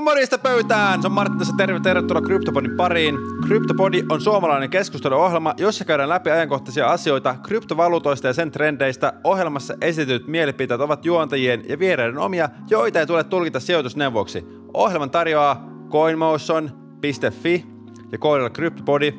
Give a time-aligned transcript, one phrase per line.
[0.00, 1.02] Morjesta pöytään!
[1.02, 3.14] Se on Martti tässä terve, tervetuloa Kryptopodin pariin.
[3.46, 9.12] Kryptopodi on suomalainen keskusteluohjelma, jossa käydään läpi ajankohtaisia asioita kryptovaluutoista ja sen trendeistä.
[9.24, 14.44] Ohjelmassa esitetyt mielipiteet ovat juontajien ja vieraiden omia, joita ei tule tulkita sijoitusneuvoksi.
[14.74, 17.64] Ohjelman tarjoaa coinmotion.fi
[18.12, 19.14] ja koodilla Kryptopodi.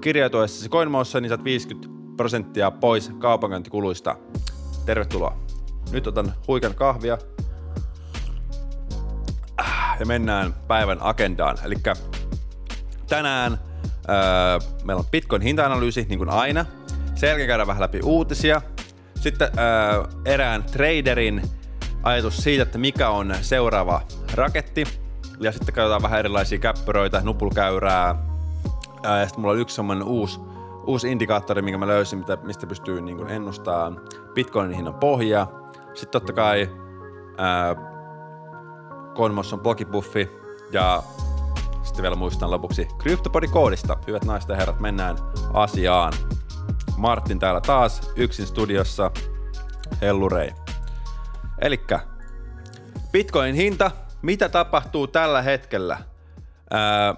[0.00, 4.16] Kirjautuessasi CoinMotion, niin saat 50 prosenttia pois kaupankäyntikuluista.
[4.86, 5.36] Tervetuloa.
[5.92, 7.18] Nyt otan huikan kahvia
[10.00, 11.56] ja mennään päivän agendaan.
[11.64, 11.74] Eli
[13.08, 13.58] tänään
[14.08, 16.64] öö, meillä on Bitcoin hinta-analyysi, niin kuin aina.
[17.14, 18.62] Sen jälkeen käydään vähän läpi uutisia.
[19.20, 21.42] Sitten öö, erään traderin
[22.02, 24.02] ajatus siitä, että mikä on seuraava
[24.34, 24.84] raketti.
[25.40, 28.14] Ja sitten katsotaan vähän erilaisia käppyröitä, nupulkäyrää.
[29.02, 30.40] Ää, ja sitten mulla on yksi semmoinen uusi,
[30.86, 34.00] uusi indikaattori, minkä mä löysin, mistä pystyy niin ennustamaan
[34.34, 35.72] Bitcoinin hinnan pohjaa.
[35.94, 36.68] Sitten totta kai
[37.38, 37.76] ää,
[39.18, 40.28] Konmos on blogibuffi
[40.72, 41.02] ja
[41.82, 43.98] sitten vielä muistan lopuksi CryptoPodi-koodista.
[44.06, 45.16] Hyvät naiset ja herrat, mennään
[45.52, 46.12] asiaan.
[46.96, 49.10] Martin täällä taas, yksin studiossa.
[50.00, 50.50] Hellurei.
[51.60, 52.00] Elikkä
[53.12, 53.90] Bitcoin hinta,
[54.22, 55.98] mitä tapahtuu tällä hetkellä?
[56.70, 57.14] Ää,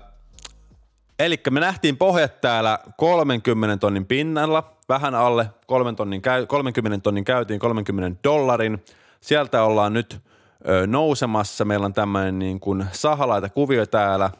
[1.18, 7.60] Eli me nähtiin pohjat täällä 30 tonnin pinnalla, vähän alle 30 tonnin, 30 tonnin käytiin
[7.60, 8.84] 30 dollarin.
[9.20, 10.20] Sieltä ollaan nyt
[10.86, 11.64] nousemassa.
[11.64, 14.30] Meillä on tämmöinen niin kuin sahalaita kuvio täällä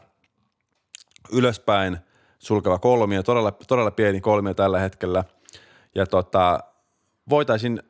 [1.31, 1.97] ylöspäin
[2.39, 5.23] sulkeva kolmio, todella, todella pieni kolmio tällä hetkellä.
[5.95, 6.59] Ja tota,
[7.29, 7.83] voitaisiin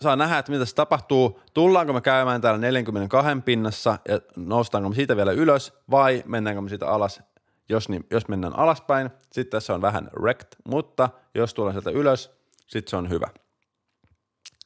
[0.00, 1.40] saa nähdä, että mitä se tapahtuu.
[1.54, 6.68] Tullaanko me käymään täällä 42 pinnassa ja noustaanko me siitä vielä ylös vai mennäänkö me
[6.68, 7.22] siitä alas
[7.68, 12.30] jos, niin, jos mennään alaspäin, sitten tässä on vähän wrecked, mutta jos tulee sieltä ylös,
[12.66, 13.28] sitten se on hyvä.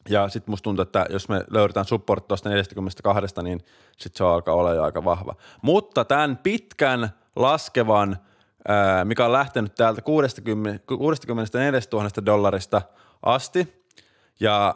[0.08, 3.60] Ja sitten musta tuntuu, että jos me löydetään support tuosta 42, niin
[3.98, 5.34] sitten se alkaa olla jo aika vahva.
[5.62, 8.16] Mutta tämän pitkän laskevan,
[9.04, 12.82] mikä on lähtenyt täältä 60, 64 000 dollarista
[13.22, 13.84] asti,
[14.40, 14.74] ja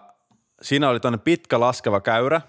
[0.63, 2.41] siinä oli tuonne pitkä laskeva käyrä,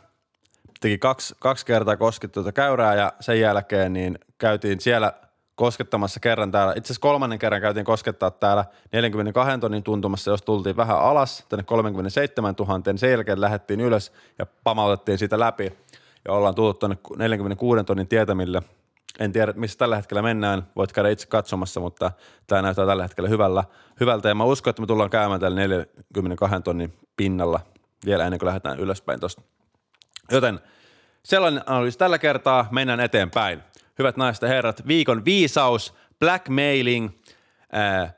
[0.79, 5.13] teki kaksi, kaksi kertaa koskettu tuota käyrää ja sen jälkeen niin käytiin siellä–
[5.61, 6.73] koskettamassa kerran täällä.
[6.75, 11.63] Itse asiassa kolmannen kerran käytiin koskettaa täällä 42 tonnin tuntumassa, jos tultiin vähän alas tänne
[11.63, 12.81] 37 000.
[12.95, 15.73] Sen jälkeen lähdettiin ylös ja pamautettiin siitä läpi
[16.25, 18.61] ja ollaan tullut tuonne 46 tonnin tietämille.
[19.19, 22.11] En tiedä, missä tällä hetkellä mennään, voit käydä itse katsomassa, mutta
[22.47, 23.63] tämä näyttää tällä hetkellä hyvällä,
[23.99, 27.59] hyvältä ja mä uskon, että me tullaan käymään täällä 42 tonnin pinnalla
[28.05, 29.41] vielä ennen kuin lähdetään ylöspäin tuosta.
[30.31, 30.59] Joten
[31.25, 33.63] sellainen analyysi tällä kertaa, mennään eteenpäin
[33.99, 37.09] hyvät naiset ja herrat, viikon viisaus, blackmailing,
[37.71, 38.13] ää,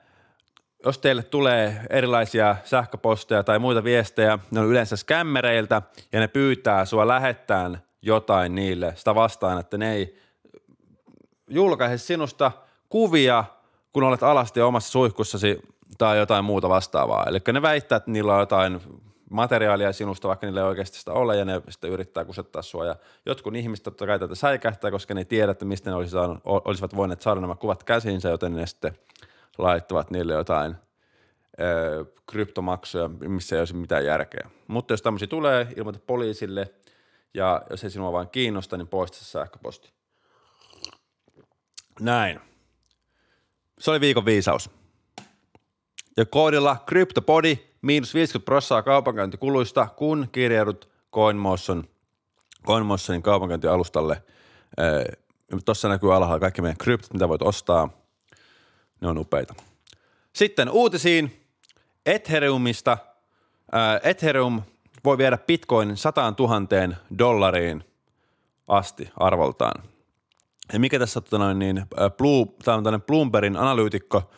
[0.85, 5.81] jos teille tulee erilaisia sähköposteja tai muita viestejä, ne on yleensä skämmereiltä
[6.11, 10.19] ja ne pyytää sua lähettään jotain niille sitä vastaan, että ne ei
[11.47, 12.51] julkaise sinusta
[12.89, 13.43] kuvia,
[13.93, 15.59] kun olet alasti omassa suihkussasi
[15.97, 17.25] tai jotain muuta vastaavaa.
[17.27, 18.81] Eli ne väittää, että niillä on jotain
[19.33, 22.85] materiaalia sinusta, vaikka niille ei oikeasti sitä ole, ja ne sitten yrittää kusettaa sua.
[22.85, 22.95] Ja
[23.25, 26.37] jotkut ihmiset totta kai tätä säikähtää, koska ne ei tiedä, että mistä ne olisi saanut,
[26.45, 28.97] olisivat voineet saada nämä kuvat käsiinsä, joten ne sitten
[29.57, 30.75] laittavat niille jotain
[31.59, 34.49] ö, kryptomaksuja, missä ei olisi mitään järkeä.
[34.67, 36.73] Mutta jos tämmöisiä tulee, ilmoita poliisille,
[37.33, 39.93] ja jos ei sinua vain kiinnosta, niin poista se sähköposti.
[41.99, 42.39] Näin.
[43.79, 44.69] Se oli viikon viisaus.
[46.17, 51.83] Ja koodilla CryptoPodi miinus 50 prosenttia kaupankäyntikuluista, kun kirjaudut CoinMotion,
[52.65, 54.23] CoinMotionin kaupankäyntialustalle.
[55.65, 57.89] Tuossa näkyy alhaalla kaikki meidän kryptot, mitä voit ostaa.
[59.01, 59.55] Ne on upeita.
[60.33, 61.47] Sitten uutisiin
[62.05, 62.97] Ethereumista.
[64.03, 64.61] Ethereum
[65.05, 67.83] voi viedä Bitcoinin 100 000 dollariin
[68.67, 69.83] asti arvoltaan.
[70.73, 71.85] Ja mikä tässä on tota niin,
[72.17, 74.23] Blue, tämä on Bloombergin analyytikko–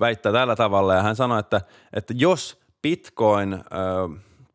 [0.00, 1.60] väittää tällä tavalla ja hän sanoi, että,
[1.92, 3.64] että jos Bitcoin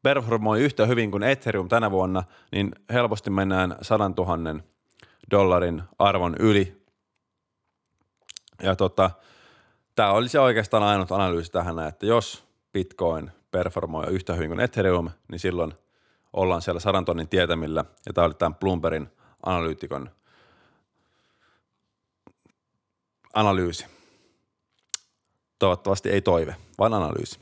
[0.04, 4.60] performoi yhtä hyvin kuin Ethereum tänä vuonna, niin helposti mennään 100 000
[5.32, 6.86] dollarin arvon yli.
[8.64, 9.12] Ja tota,
[9.96, 12.44] tämä olisi oikeastaan ainut analyysi tähän, että jos
[12.74, 15.74] Bitcoin performoi yhtä hyvin kuin Ethereum, niin silloin
[16.34, 17.86] ollaan siellä sadan tonnin tietämillä.
[18.06, 19.10] Ja tämä oli tämän Bloombergin
[19.46, 20.10] analyytikon
[23.34, 24.01] analyysi.
[25.62, 27.40] Toivottavasti ei toive, vaan analyysi.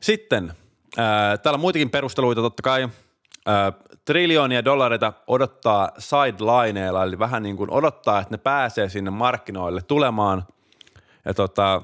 [0.00, 0.52] Sitten
[0.96, 2.88] ää, täällä on muitakin perusteluita totta kai.
[3.46, 3.72] Ää,
[4.04, 10.44] triljoonia dollareita odottaa sidelineilla, eli vähän niin kuin odottaa, että ne pääsee sinne markkinoille tulemaan.
[11.24, 11.82] Ja tota,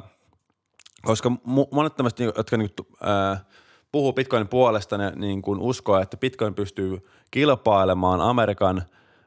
[1.03, 1.33] koska
[1.71, 3.44] monet tämmöiset, jotka niin, ää,
[3.93, 8.83] puhuu Bitcoinin puolesta, ne niin kuin uskoo, että Bitcoin pystyy kilpailemaan Amerikan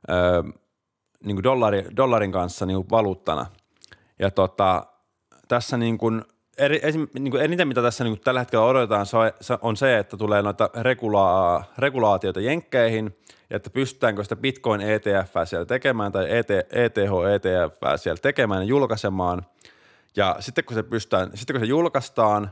[0.10, 0.44] ö,
[1.24, 3.46] niin kuin dollari, dollarin kanssa niin kuin valuuttana.
[4.20, 4.86] Ja tota,
[5.48, 6.22] tässä niin kuin,
[6.58, 9.06] eri, esim, niin kuin eniten, mitä tässä niin kuin tällä hetkellä odotetaan,
[9.62, 13.18] on se, että tulee noita regula- regulaatioita jenkkeihin,
[13.50, 18.68] ja että pystytäänkö sitä Bitcoin ETF siellä tekemään tai ET, ETH ETF siellä tekemään ja
[18.68, 19.46] julkaisemaan.
[20.16, 22.52] Ja sitten kun se, pystytään, sitten kun se julkaistaan,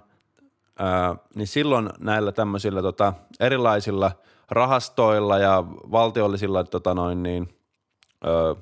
[0.80, 4.12] ää, niin silloin näillä tämmöisillä tota, erilaisilla
[4.50, 7.56] rahastoilla ja valtiollisilla tota noin niin,
[8.24, 8.56] ää,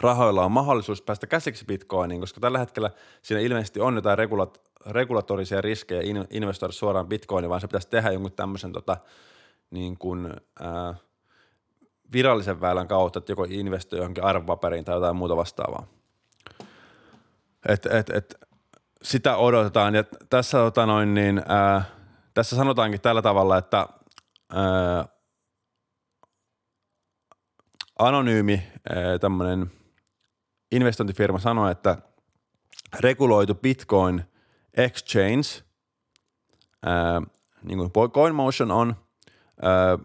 [0.00, 2.90] rahoilla on mahdollisuus päästä käsiksi bitcoiniin, koska tällä hetkellä
[3.22, 8.32] siinä ilmeisesti on jotain regulat, regulatorisia riskejä investoida suoraan bitcoiniin, vaan se pitäisi tehdä jonkun
[8.32, 8.96] tämmöisen tota,
[9.70, 10.94] niin kuin, ää,
[12.12, 15.86] virallisen väylän kautta, että joko investoi johonkin arvopaperiin tai jotain muuta vastaavaa.
[17.68, 18.34] Et, et, et,
[19.02, 21.84] sitä odotetaan ja tässä, tota noin, niin, ää,
[22.34, 23.86] tässä sanotaankin tällä tavalla, että
[24.52, 25.08] ää,
[27.98, 28.62] anonyymi
[29.20, 29.72] tämmöinen
[30.70, 31.98] investointifirma sanoi, että
[32.98, 34.24] reguloitu Bitcoin
[34.76, 35.64] exchange,
[36.86, 37.22] ää,
[37.62, 38.96] niin kuin CoinMotion on,
[39.62, 39.98] ää,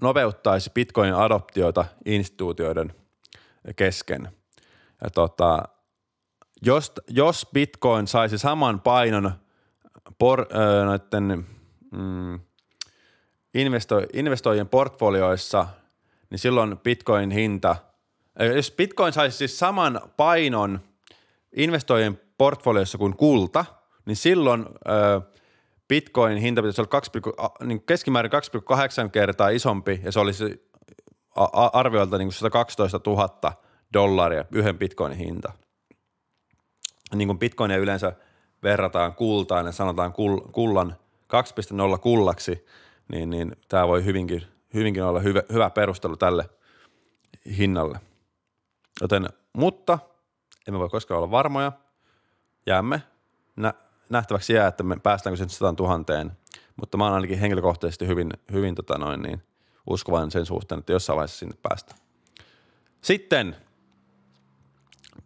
[0.00, 2.94] nopeuttaisi Bitcoinin adoptioita instituutioiden
[3.76, 4.28] kesken.
[5.04, 5.62] Ja tota,
[6.62, 9.32] jos, jos Bitcoin saisi saman painon
[10.18, 11.46] por, ää, noiden,
[11.90, 12.40] mm,
[13.54, 15.66] investo, investoijien portfolioissa,
[16.30, 17.76] niin silloin Bitcoin hinta–
[18.56, 20.80] jos Bitcoin saisi siis saman painon
[21.56, 23.64] investoijien portfoliossa kuin kulta,
[24.06, 24.66] niin silloin
[25.88, 27.10] Bitcoin hinta pitäisi olla 2,
[27.64, 28.32] niin keskimäärin
[29.04, 30.70] 2,8 kertaa isompi ja se olisi
[31.72, 33.52] arvioilta niin 112 000
[33.92, 35.52] dollaria yhden Bitcoinin hinta.
[37.14, 38.12] Niin kuin Bitcoinia yleensä
[38.62, 40.12] verrataan kultaan ja sanotaan
[40.52, 40.96] kullan
[41.92, 42.66] 2.0 kullaksi,
[43.08, 44.42] niin, niin tämä voi hyvinkin,
[44.74, 46.48] hyvinkin olla hyvä, hyvä perustelu tälle
[47.58, 47.98] hinnalle.
[49.02, 49.98] Joten, mutta
[50.68, 51.72] emme voi koskaan olla varmoja.
[52.66, 53.02] Jäämme
[53.56, 53.74] nä-
[54.10, 56.32] nähtäväksi jää, että me päästäänkö sen 100 tuhanteen.
[56.76, 59.42] Mutta mä oon ainakin henkilökohtaisesti hyvin, hyvin tota noin, niin
[59.90, 61.94] uskovainen sen suhteen, että jossain vaiheessa sinne päästä.
[63.00, 63.56] Sitten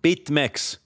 [0.03, 0.81] BitMEX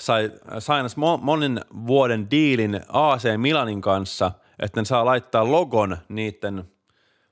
[0.00, 6.72] sai, sainas monen vuoden diilin AC Milanin kanssa, että ne saa laittaa logon niiden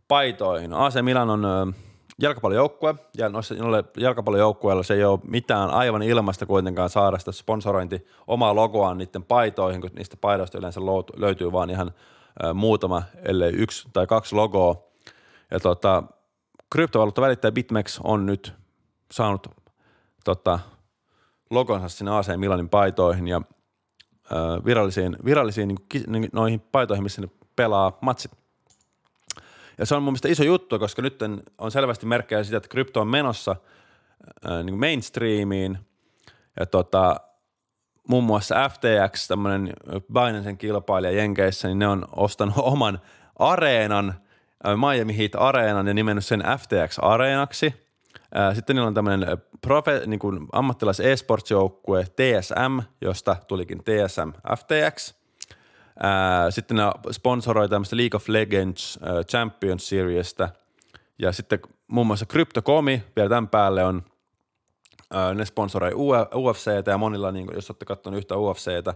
[0.09, 0.73] paitoihin.
[0.73, 1.75] AC Milan on
[2.22, 3.54] jalkapallojoukkue, ja noissa
[3.96, 9.80] jalkapallojoukkueilla se ei ole mitään aivan ilmasta kuitenkaan saada sitä sponsorointi omaa logoaan niiden paitoihin,
[9.80, 10.80] kun niistä paidoista yleensä
[11.16, 11.92] löytyy vaan ihan
[12.54, 14.82] muutama, ellei yksi tai kaksi logoa.
[15.50, 16.02] Ja tota,
[16.70, 18.52] kryptovaluuttavälittäjä BitMEX on nyt
[19.10, 19.46] saanut
[20.25, 20.58] tota,
[21.50, 23.40] logonsa sinne AC Milanin paitoihin ja
[24.64, 25.76] virallisiin, virallisiin
[26.06, 28.41] niin, noihin paitoihin, missä ne pelaa matsit.
[29.78, 31.20] Ja se on mun mielestä iso juttu, koska nyt
[31.58, 33.56] on selvästi merkkejä siitä, että krypto on menossa
[34.50, 35.78] äh, niin mainstreamiin.
[36.60, 37.16] Ja tota,
[38.08, 39.72] muun muassa FTX, tämmöinen
[40.12, 43.00] Binancein kilpailija Jenkeissä, niin ne on ostanut oman
[43.38, 44.14] areenan,
[44.76, 47.75] Miami Heat areenan ja nimennyt sen FTX-areenaksi.
[48.54, 50.20] Sitten niillä on tämmöinen profe, niin
[50.52, 55.14] ammattilais e-sports-joukkue TSM, josta tulikin TSM FTX–
[56.50, 58.98] sitten ne sponsoroi tämmöistä League of Legends
[59.28, 60.48] Champions Seriestä.
[61.18, 64.02] Ja sitten muun muassa Crypto.comi vielä tämän päälle on,
[65.34, 65.92] ne sponsoroi
[66.34, 68.94] UFCtä ja monilla, niin jos olette katsonut yhtä UFCtä,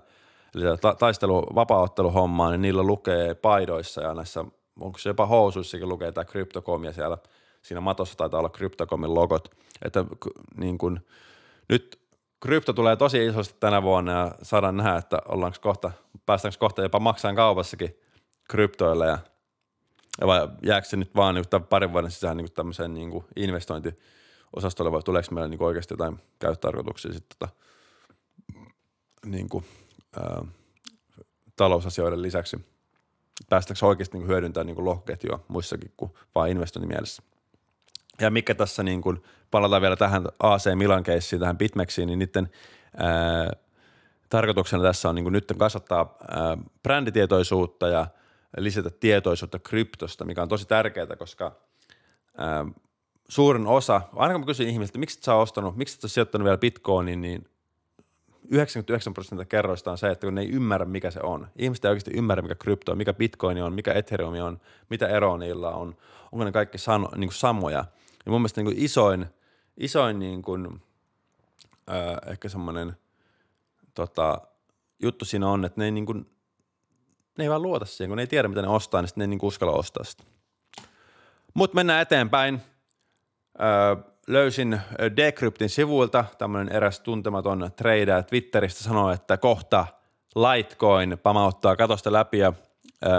[0.55, 0.65] eli
[0.99, 4.45] taistelu vapaaotteluhommaa, niin niillä lukee paidoissa ja näissä,
[4.81, 7.19] onko se jopa housuissakin lukee tämä Crypto.com ja siellä
[7.63, 9.55] siinä matossa taitaa olla Crypto.comin logot.
[9.85, 10.05] Että
[10.57, 11.01] niin kun,
[11.69, 11.99] nyt
[12.47, 15.93] krypto tulee tosi isosti tänä vuonna ja saadaan nähdä, että ollaanko kohta,
[16.27, 17.97] päästäänkö kohta jopa maksamaan kaupassakin
[18.51, 19.19] kryptoilla ja,
[20.21, 25.03] ja vai jääkö se nyt vaan niin parin vuoden sisään niin tämmöiseen niin investointiosastolle vai
[25.03, 27.53] tuleeko meillä niin oikeasti jotain käyttötarkoituksia sitten tota,
[29.27, 29.65] niin kuin,
[30.21, 30.45] ää,
[31.57, 32.57] talousasioiden lisäksi.
[33.49, 37.23] Päästäänkö oikeasti niin hyödyntämään niin lohketjua muissakin kuin vain investointimielessä.
[38.21, 42.51] Ja mikä tässä niin kuin, palataan vielä tähän AC Milan keissiin, tähän Bitmexiin, niin niiden
[42.97, 43.51] ää,
[44.29, 48.07] tarkoituksena tässä on niin kuin nyt kasvattaa ää, bränditietoisuutta ja
[48.57, 51.53] lisätä tietoisuutta kryptosta, mikä on tosi tärkeää, koska
[52.39, 52.67] ää,
[53.29, 56.59] suurin osa, aina kun mä kysyin ihmisiltä, miksi et sä ostanut, miksi et sijoittanut vielä
[56.59, 57.49] bitcoiniin, niin
[58.51, 61.49] 99 prosenttia kerroista on se, että kun ne ei ymmärrä, mikä se on.
[61.57, 65.39] Ihmiset ei oikeasti ymmärrä, mikä krypto on, mikä bitcoin on, mikä ethereum on, mitä eroa
[65.39, 65.97] niillä on,
[66.33, 67.85] onko ne kaikki sano, niin kuin samoja–
[68.27, 69.27] ja mun mielestä niin kuin isoin,
[69.77, 70.83] isoin niin kuin,
[71.91, 72.97] äh, ehkä semmoinen
[73.95, 74.41] tota,
[75.03, 76.31] juttu siinä on, että ne ei niin kuin,
[77.39, 79.29] ne ei vaan luota siihen, kun ne ei tiedä, mitä ne ostaa, niin ne ei
[79.29, 80.25] niin uskalla ostaa sitä.
[81.55, 82.61] Mutta mennään eteenpäin.
[83.61, 84.81] Öö, löysin
[85.17, 89.87] Decryptin sivuilta tämmöinen eräs tuntematon trader Twitteristä sanoi, että kohta
[90.37, 92.53] Litecoin pamauttaa katosta läpi ja
[93.07, 93.13] öö,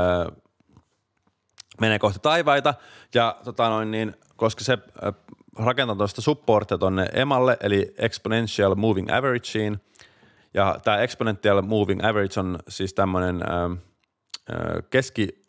[1.82, 2.74] menee kohti taivaita.
[3.16, 4.78] Ja tota noin, niin, koska se
[5.56, 9.82] rakentaa tuosta supportia tonne emalle, eli Exponential Moving Averageen,
[10.54, 13.44] ja tämä Exponential Moving Average on siis tämmöinen
[14.90, 15.42] keski,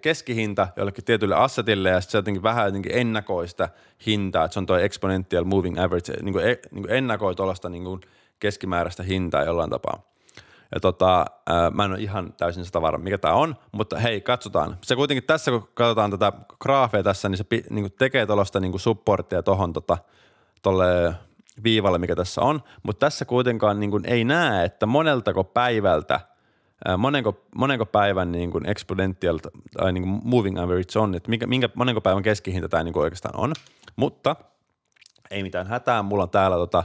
[0.00, 3.68] keskihinta jollekin tietylle assetille ja sitten se jotenkin vähän jotenkin ennakoi sitä
[4.06, 7.68] hintaa, että se on tuo exponential moving average, niin kuin, e, niin kuin ennakoi tuollaista
[7.68, 8.00] niin
[8.38, 10.15] keskimääräistä hintaa jollain tapaa.
[10.74, 11.26] Ja tota,
[11.72, 14.76] mä en ole ihan täysin sitä varma, mikä tämä on, mutta hei, katsotaan.
[14.82, 18.80] Se kuitenkin tässä, kun katsotaan tätä graafea tässä, niin se niin kuin tekee tuollaista niin
[18.80, 19.98] supporttia tuohon tota,
[20.62, 21.14] tolle
[21.64, 26.20] viivalle, mikä tässä on, mutta tässä kuitenkaan niin kuin ei näe, että moneltako päivältä–
[26.98, 29.38] monenko, monenko päivän niin kuin exponential
[29.76, 33.02] tai niin kuin moving average on, että minkä, minkä, monenko päivän keskihinta tämä niin kuin
[33.02, 33.52] oikeastaan on.
[33.96, 34.36] Mutta
[35.30, 36.84] ei mitään hätää, mulla on täällä tota,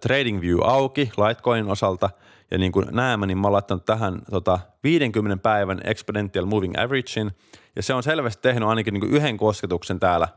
[0.00, 2.10] Trading View auki Litecoinin osalta,
[2.52, 7.32] ja niin kuin näemme, niin mä oon laittanut tähän tota, 50 päivän exponential moving averagein,
[7.76, 10.28] ja se on selvästi tehnyt ainakin niin kuin yhden kosketuksen täällä,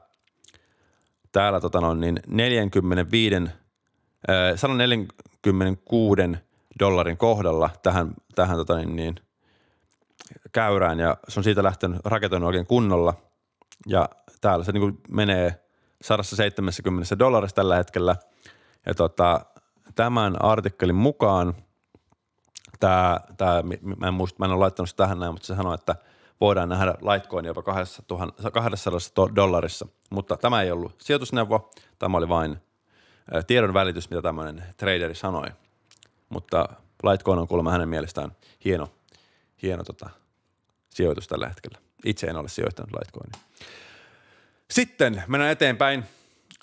[1.32, 3.52] täällä tota noin, niin 45, äh,
[4.56, 6.22] 146
[6.80, 9.16] dollarin kohdalla tähän, tähän tota niin, niin,
[10.52, 11.00] käyrään.
[11.00, 13.14] Ja se on siitä lähtenyt raketoinut oikein kunnolla.
[13.88, 14.10] Ja
[14.42, 15.66] täällä se niin kuin menee
[16.02, 18.16] 170 dollarissa tällä hetkellä.
[18.86, 19.46] Ja tota,
[19.96, 21.56] tämän artikkelin mukaan
[22.80, 23.64] tämä, tämä
[23.98, 25.96] mä en muista, mä en ole laittanut sitä tähän näin, mutta se sanoo, että
[26.42, 32.58] voidaan nähdä Litecoin jopa 200 dollarissa, mutta tämä ei ollut sijoitusneuvo, tämä oli vain
[33.48, 35.48] tiedon välitys, mitä tämmöinen traderi sanoi–
[36.30, 36.70] mutta
[37.04, 38.32] Litecoin on kuulemma hänen mielestään
[38.66, 38.90] hieno,
[39.62, 40.10] hieno tota,
[40.90, 41.78] sijoitus tällä hetkellä.
[42.06, 43.42] Itse en ole sijoittanut Litecoiniin.
[44.72, 46.04] Sitten mennään eteenpäin.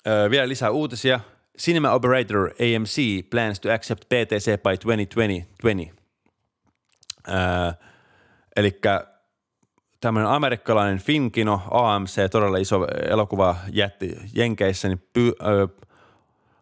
[0.07, 1.19] Öö, vielä lisää uutisia.
[1.57, 6.02] Cinema Operator AMC plans to accept PTC by 2020.
[8.55, 8.81] Eli
[10.01, 15.67] tämmöinen amerikkalainen Finkino, AMC, todella iso elokuva jätti Jenkeissä, niin py, öö,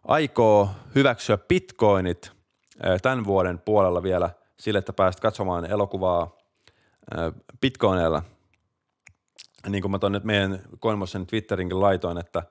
[0.04, 2.32] aikoo hyväksyä bitcoinit–
[3.02, 6.36] tämän vuoden puolella vielä sille, että pääset katsomaan elokuvaa
[7.60, 8.22] Bitcoinilla.
[9.68, 12.42] Niin kuin mä tuonne meidän Coinmotion Twitterinkin laitoin, että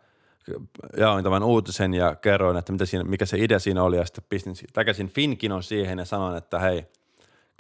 [0.98, 4.24] jaoin tämän uutisen ja kerroin, että mitä siinä, mikä se idea siinä oli ja sitten
[4.30, 6.86] pistin takaisin Finkinon siihen ja sanoin, että hei,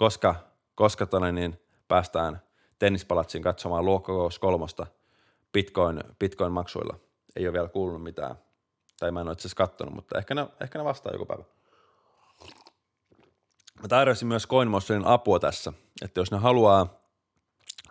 [0.01, 0.35] koska,
[0.75, 2.41] koska tonne, niin päästään
[2.79, 4.87] tennispalatsin katsomaan luokkakokous kolmosta
[5.53, 6.99] Bitcoin, Bitcoin-maksuilla.
[7.35, 8.35] Ei ole vielä kuulunut mitään,
[8.99, 11.43] tai mä en ole itse asiassa kattonut, mutta ehkä ne, ehkä ne vastaa joku päivä.
[13.81, 17.01] Mä tarjosin myös CoinMotionin apua tässä, että jos ne haluaa,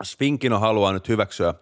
[0.03, 1.53] Sfinkino haluaa nyt hyväksyä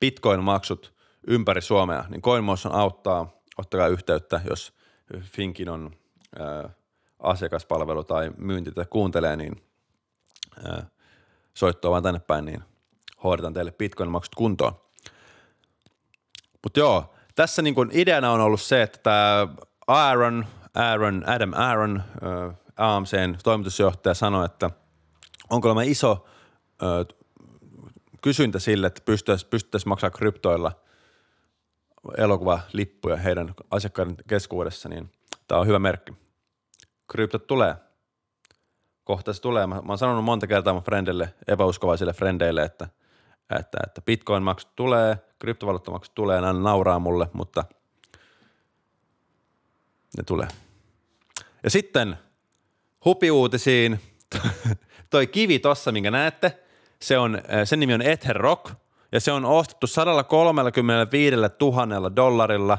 [0.00, 0.94] Bitcoin-maksut
[1.26, 4.72] ympäri Suomea, niin CoinMotion auttaa, ottakaa yhteyttä, jos
[5.20, 5.90] Finkinon
[6.38, 6.70] ää,
[7.18, 9.73] asiakaspalvelu tai myynti tätä kuuntelee, niin
[11.54, 12.64] soittoa vaan tänne päin, niin
[13.24, 14.80] hoidetaan teille Bitcoin-maksut kuntoon.
[16.62, 19.48] Mutta joo, tässä niin kun ideana on ollut se, että tämä
[19.86, 22.02] Aaron, Aaron, Adam Aaron,
[22.76, 24.70] AMCn toimitusjohtaja sanoi, että
[25.50, 26.26] onko olema iso
[28.22, 30.72] kysyntä sille, että pystyttäisiin pystyttäisi maksaa kryptoilla
[32.16, 35.12] elokuvalippuja heidän asiakkaiden keskuudessa, niin
[35.48, 36.12] tämä on hyvä merkki.
[37.10, 37.74] Kryptot tulee.
[39.04, 39.66] Kohta se tulee.
[39.66, 42.88] Mä, mä oon sanonut monta kertaa mun frendille, epäuskovaisille frendeille, että,
[43.58, 47.64] että, että bitcoin-maksut tulee, kryptovaluuttamaksut tulee, nämä nauraa mulle, mutta
[50.16, 50.48] ne tulee.
[51.62, 52.18] Ja sitten
[53.04, 54.00] hupiuutisiin.
[55.10, 56.58] Toi kivi tossa, minkä näette,
[57.02, 58.72] se on, äh, sen nimi on Ether Rock
[59.12, 62.78] ja se on ostettu 135 000 dollarilla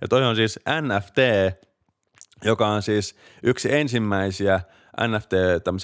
[0.00, 1.18] ja toi on siis NFT,
[2.44, 4.60] joka on siis yksi ensimmäisiä
[5.08, 5.32] NFT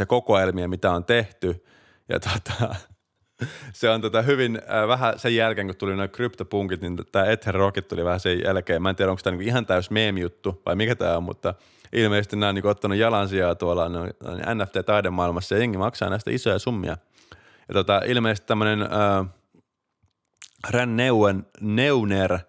[0.06, 1.64] kokoelmia, mitä on tehty
[2.08, 2.74] ja tota,
[3.72, 7.54] se on tota hyvin äh, vähän sen jälkeen, kun tuli noin kryptopunkit, niin tämä Ether
[7.54, 8.82] Rocket tuli vähän sen jälkeen.
[8.82, 11.54] Mä en tiedä, onko tämä niinku ihan täys meemi-juttu vai mikä tämä on, mutta–
[11.92, 14.06] ilmeisesti nämä on niin ottanut jalansijaa tuolla no,
[14.54, 16.96] NFT-taidemaailmassa ja jengi maksaa näistä isoja summia.
[17.68, 19.26] Ja tota, ilmeisesti tämmöinen äh,
[20.86, 22.40] Neuen, Neuner, äh,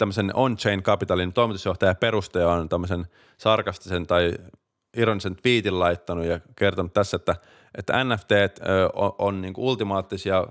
[0.00, 3.06] tämmöisen on-chain capitalin toimitusjohtaja ja perustaja on tämmöisen
[3.38, 4.32] sarkastisen tai
[4.96, 7.36] ironisen tweetin laittanut ja kertonut tässä, että,
[7.78, 8.30] että NFT
[8.94, 10.46] on, on niin ultimaattisia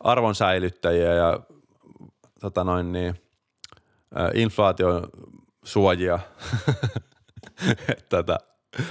[0.00, 1.40] arvonsäilyttäjiä ja
[2.40, 3.14] tota noin niin,
[4.34, 5.08] inflaatio
[5.64, 6.18] suojia.
[8.08, 8.38] Tätä,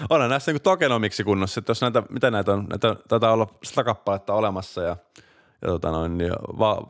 [0.09, 3.83] onhan näissä niin tokenomiksi kunnossa, että jos näitä, mitä näitä on, näitä taitaa olla sitä
[3.83, 4.97] kappaletta olemassa ja,
[5.61, 6.87] ja tota noin, niin va,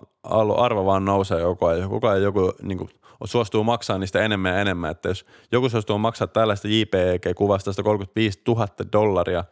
[0.57, 1.89] arvo vaan nousee koko ajan.
[2.03, 2.89] Ajan joku niin kuin,
[3.27, 8.67] suostuu maksaa niistä enemmän ja enemmän, että jos joku suostuu maksaa tällaista JPEG-kuvasta 135 000
[8.91, 9.43] dollaria,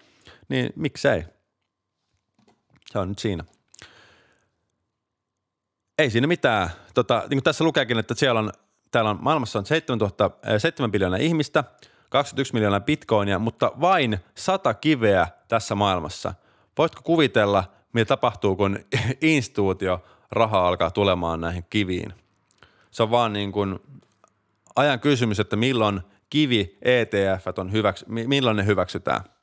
[0.49, 1.23] niin miksei?
[2.91, 3.43] Se on nyt siinä.
[5.99, 6.69] Ei siinä mitään.
[6.93, 8.51] Tota, niin kuin tässä lukeekin, että siellä on,
[8.91, 11.63] täällä on maailmassa on 7, 000, 7 miljoonaa ihmistä,
[12.09, 16.33] 21 miljoonaa bitcoinia, mutta vain 100 kiveä tässä maailmassa.
[16.77, 18.79] Voitko kuvitella, mitä tapahtuu, kun
[19.21, 22.13] instituutio raha alkaa tulemaan näihin kiviin?
[22.91, 23.79] Se on vaan niin kuin
[24.75, 29.21] ajan kysymys, että milloin kivi ETF on hyväksy, milloin ne hyväksytään–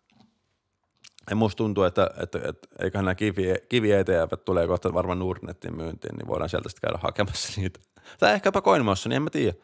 [1.30, 5.76] ja musta tuntuu, että, että, että eiköhän nämä kivi, kivi ETF tulee kohta varmaan Nordnetin
[5.76, 7.80] myyntiin, niin voidaan sieltä sitten käydä hakemassa niitä.
[8.18, 9.54] Tai ehkäpä Coinmossa, niin en mä tiedä.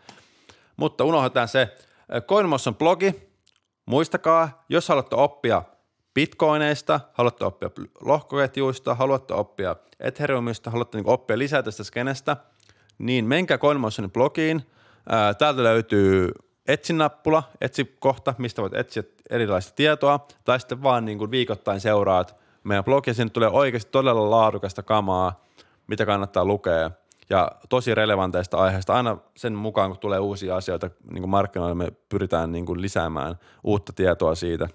[0.77, 1.77] Mutta unohdetaan se.
[2.27, 3.15] Coinmosson blogi,
[3.87, 5.63] muistakaa, jos haluatte oppia
[6.15, 7.71] bitcoineista, haluatte oppia
[8.01, 12.37] lohkoketjuista, haluatte oppia Ethereumista, haluatte niin oppia lisää tästä skenestä,
[13.01, 14.63] niin menkää Coinmossonin blogiin.
[15.39, 16.33] Täältä löytyy
[16.69, 22.37] etsin-nappula, etsi kohta, mistä voit etsiä erilaista tietoa, tai sitten vaan niin kuin viikoittain seuraat
[22.65, 25.45] meidän blogia, sinne tulee oikeasti todella laadukasta kamaa,
[25.87, 26.91] mitä kannattaa lukea,
[27.31, 28.95] ja tosi relevanteista aiheista.
[28.95, 33.35] Aina sen mukaan, kun tulee uusia asioita niin kuin markkinoille, me pyritään niin kuin lisäämään
[33.65, 34.69] uutta tietoa siitä.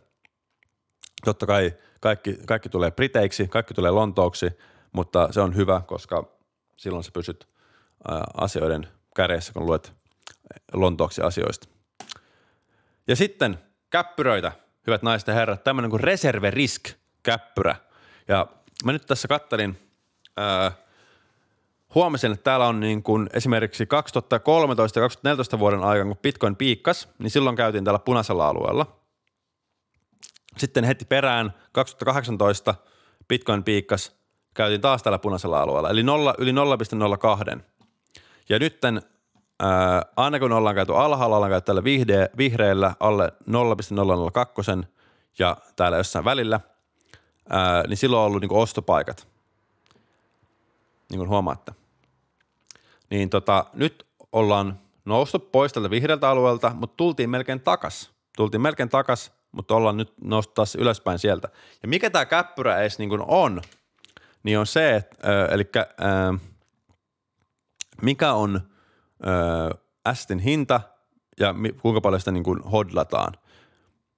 [1.25, 4.50] Totta kai kaikki, kaikki tulee Briteiksi, kaikki tulee Lontooksi,
[4.91, 6.24] mutta se on hyvä, koska
[6.77, 7.48] silloin sä pysyt
[8.34, 9.94] asioiden kärjessä, kun luet
[10.74, 11.68] Lontooksi asioista.
[13.08, 13.60] Ja sitten
[13.90, 14.52] käppyröitä,
[14.88, 16.90] hyvät naiset ja herrat, tämmöinen kuin Reserve Risk
[17.24, 17.75] käppyrä.
[18.28, 18.48] Ja
[18.86, 19.78] mä nyt tässä kattelin,
[20.38, 20.72] ää,
[21.96, 27.10] huomasin, että täällä on niin kuin esimerkiksi 2013 ja 2014 vuoden aikana, kun Bitcoin piikkas,
[27.20, 29.00] niin silloin käytiin täällä punaisella alueella.
[30.58, 32.75] Sitten heti perään 2018
[33.28, 34.16] Bitcoin piikkas,
[34.54, 37.62] käytiin taas täällä punaisella alueella, eli 0, yli 0,02.
[38.50, 39.02] Ja nytten
[39.60, 44.72] Ää, aina kun ollaan käyty alhaalla, ollaan käyty tällä vihde, vihreällä alle 0,002
[45.39, 46.60] ja täällä jossain välillä,
[47.50, 49.28] ää, niin silloin on ollut niin ostopaikat,
[51.10, 51.72] niin kuin huomaatte.
[53.10, 58.12] Niin tota, nyt ollaan noustu pois tältä vihreältä alueelta, mutta tultiin melkein takas.
[58.36, 61.50] Tultiin melkein takas, mutta ollaan nyt noustu taas ylöspäin sieltä.
[61.82, 63.62] Ja mikä tämä käppyrä edes niin on,
[64.43, 65.86] niin on se, että, äh, eli äh,
[68.01, 68.62] mikä on–
[69.27, 69.69] öö,
[70.08, 70.81] ästin hinta
[71.39, 73.34] ja mi, kuinka paljon sitä niin kuin hodlataan.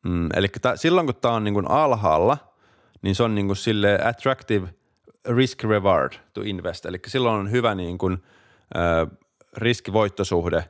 [0.03, 2.37] Mm, eli ta, silloin kun tämä on niin kuin alhaalla,
[3.01, 4.67] niin se on niin kuin sille attractive
[5.25, 6.85] risk reward to invest.
[6.85, 8.23] Eli silloin on hyvä niin kuin,
[8.77, 9.05] öö,
[9.57, 10.65] riskivoittosuhde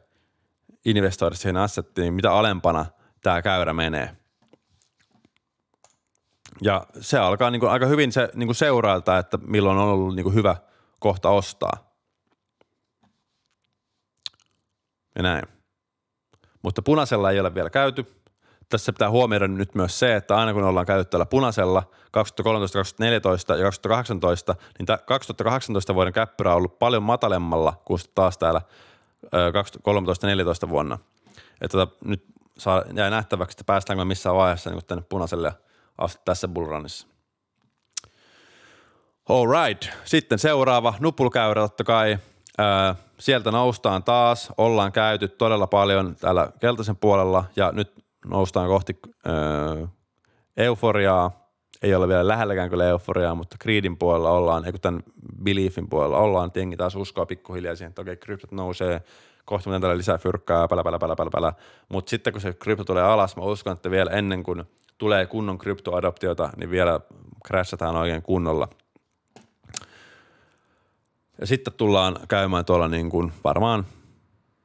[0.85, 2.85] investoida siihen assettiin, mitä alempana
[3.23, 4.17] tämä käyrä menee.
[6.61, 10.15] Ja se alkaa niin kuin aika hyvin se niin kuin seurailta, että milloin on ollut
[10.15, 10.55] niin kuin hyvä
[10.99, 11.86] kohta ostaa.
[15.17, 15.43] Ja näin.
[16.61, 18.05] Mutta punaisella ei ole vielä käyty.
[18.69, 23.55] Tässä pitää huomioida nyt myös se, että aina kun ollaan käyty tällä punaisella 2013, 2014
[23.55, 28.61] ja 2018, niin 2018 vuoden käppyrä on ollut paljon matalemmalla kuin taas täällä
[30.65, 30.99] 2013-2014 vuonna.
[31.61, 32.25] Että tota, nyt
[32.57, 35.53] saa, jää nähtäväksi, että päästäänkö missään vaiheessa niin tänne punaiselle
[35.97, 37.07] asti tässä bullrunissa.
[39.29, 39.89] All right.
[40.05, 42.17] Sitten seuraava nuppulkäyrä totta kai.
[43.19, 47.93] Sieltä noustaan taas, ollaan käyty todella paljon täällä keltaisen puolella ja nyt
[48.25, 49.87] noustaan kohti öö,
[50.57, 51.47] euforiaa.
[51.81, 55.03] Ei ole vielä lähelläkään kyllä euforiaa, mutta Creedin puolella ollaan, eikö tämän
[55.43, 59.01] Beliefin puolella ollaan, jengi taas uskoa pikkuhiljaa siihen, että okei, kryptot nousee,
[59.45, 61.53] kohta miten täällä lisää fyrkkää, pälä, pälä, pälä, pälä, pälä.
[61.89, 64.63] Mutta sitten kun se krypto tulee alas, mä uskon, että vielä ennen kuin
[64.97, 66.99] tulee kunnon kryptoadoptiota, niin vielä
[67.47, 68.67] crashataan oikein kunnolla–
[71.41, 73.85] ja sitten tullaan käymään tuolla niin kuin varmaan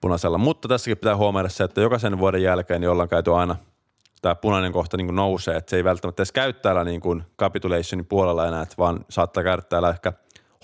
[0.01, 0.39] punaisella.
[0.39, 3.57] Mutta tässäkin pitää huomioida se, että jokaisen vuoden jälkeen niin ollaan käyty aina
[4.23, 7.25] tämä punainen kohta niin kuin nousee, että se ei välttämättä edes käy täällä niin kuin
[7.39, 10.13] capitulationin puolella enää, että vaan saattaa käydä täällä ehkä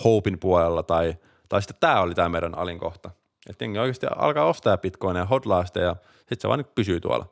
[0.04, 1.16] hopein puolella tai,
[1.48, 3.10] tai sitten tämä oli tämä meidän alin kohta.
[3.50, 7.00] Että jengi oikeasti alkaa ostaa bitcoinia ja hodlaa sitä ja sitten se vaan niin pysyy
[7.00, 7.26] tuolla.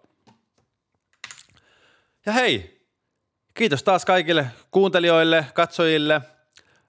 [2.27, 2.87] Ja hei,
[3.55, 6.21] kiitos taas kaikille kuuntelijoille, katsojille–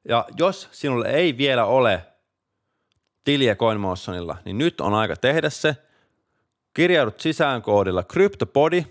[0.09, 2.05] ja jos sinulle ei vielä ole
[3.23, 5.75] tiliä CoinMotionilla, niin nyt on aika tehdä se.
[6.73, 8.85] Kirjaudut sisään koodilla CryptoPodi,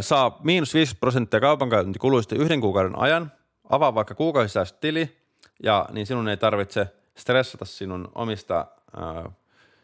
[0.00, 3.32] saa miinus 5 prosenttia kaupankäyntikuluista yhden kuukauden ajan,
[3.70, 5.16] avaa vaikka kuukausisäästötili,
[5.62, 8.66] ja niin sinun ei tarvitse stressata sinun omista
[8.96, 9.30] ää,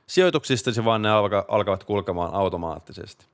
[0.07, 3.27] sijoituksistasi, vaan ne alka, alkavat kulkemaan automaattisesti.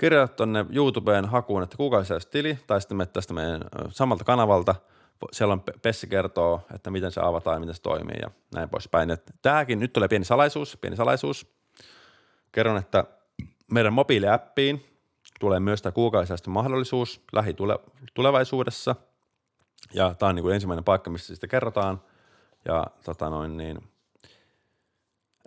[0.00, 4.74] kirjoita tonne YouTubeen hakuun, että kuukausisäästötili, tai sitten tästä meidän samalta kanavalta.
[5.32, 9.08] Siellä on Pessi kertoo, että miten se avataan ja miten se toimii ja näin poispäin.
[9.42, 11.46] Tämäkin, nyt tulee pieni salaisuus, pieni salaisuus.
[12.52, 13.04] Kerron, että
[13.72, 14.84] meidän mobiiliäppiin
[15.40, 18.96] tulee myös tämä kuukausisäästön mahdollisuus lähitulevaisuudessa.
[19.94, 22.02] Ja tämä on niin kuin ensimmäinen paikka, missä sitä kerrotaan.
[22.64, 23.78] Ja tota noin, niin,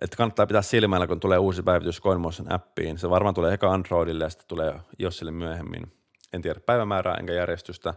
[0.01, 2.97] että kannattaa pitää silmällä, kun tulee uusi päivitys CoinMotion appiin.
[2.97, 5.93] Se varmaan tulee eka Androidille ja sitten tulee Jossille myöhemmin.
[6.33, 7.93] En tiedä päivämäärää enkä järjestystä,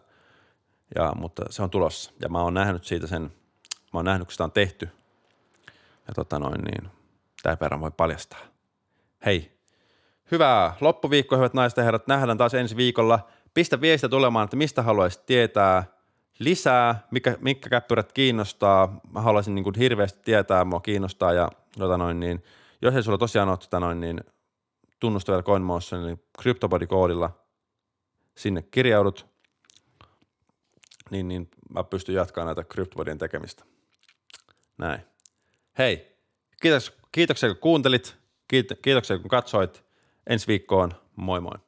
[0.95, 2.13] ja, mutta se on tulossa.
[2.23, 4.89] Ja mä oon nähnyt siitä sen, mä oon nähnyt, kun sitä on tehty.
[6.09, 6.91] Ja tota noin, niin
[7.43, 8.39] tämä verran voi paljastaa.
[9.27, 9.59] Hei,
[10.31, 12.07] hyvää loppuviikkoa, hyvät naiset ja herrat.
[12.07, 13.29] Nähdään taas ensi viikolla.
[13.55, 15.85] Pistä viestiä tulemaan, että mistä haluaisit tietää
[16.39, 19.01] lisää, mikä, mikä käppyrät kiinnostaa.
[19.13, 22.45] Mä haluaisin niin kuin hirveästi tietää, mua kiinnostaa ja tota noin, niin,
[22.83, 24.21] jos ei sulla tosiaan ole tota noin, niin
[25.01, 27.31] tunnusta vielä CoinMotion, niin CryptoBody-koodilla
[28.35, 29.27] sinne kirjaudut,
[31.11, 33.65] niin, niin mä pystyn jatkamaan näitä CryptoBodien tekemistä.
[34.79, 35.01] Näin.
[35.79, 36.17] Hei,
[36.63, 38.17] kiitos, kiitoksia kun kuuntelit,
[38.83, 39.85] kiitoksia kun katsoit.
[40.27, 41.59] Ensi viikkoon, moi moi.